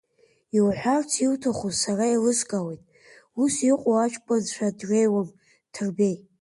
Иуҳәарц 0.57 1.11
иуҭаху 1.25 1.69
сара 1.81 2.05
еилыскаауеит, 2.09 2.83
ус 3.41 3.55
иҟоу 3.71 3.95
аҷкәынцәа 3.97 4.67
дреиуам 4.77 5.29
Ҭырбеи. 5.73 6.15